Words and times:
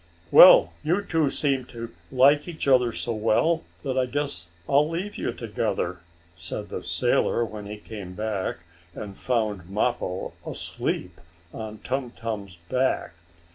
"Well, 0.31 0.73
you 0.83 1.03
two 1.03 1.29
seem 1.29 1.65
to 1.65 1.93
like 2.11 2.47
each 2.47 2.67
other 2.67 2.91
so 2.91 3.11
well 3.13 3.63
that 3.83 3.99
I 3.99 4.07
guess 4.07 4.49
I'll 4.67 4.89
leave 4.89 5.15
you 5.15 5.31
together," 5.31 5.99
said 6.35 6.69
the 6.69 6.81
sailor, 6.81 7.45
when 7.45 7.67
he 7.67 7.77
came 7.77 8.15
back 8.15 8.63
and 8.95 9.15
found 9.15 9.69
Mappo 9.69 10.33
asleep 10.43 11.21
on 11.53 11.81
Tum 11.83 12.09
Tum's 12.09 12.55
back. 12.67 13.13